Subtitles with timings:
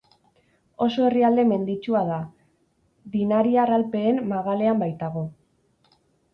[0.85, 2.17] Oso herrialde menditsua da,
[3.19, 5.27] Dinariar Alpeen magalean baitago.